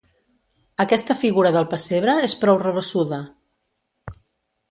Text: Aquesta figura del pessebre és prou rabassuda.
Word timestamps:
Aquesta 0.83 1.15
figura 1.23 1.51
del 1.57 1.67
pessebre 1.75 2.15
és 2.29 2.35
prou 2.45 2.59
rabassuda. 2.63 3.23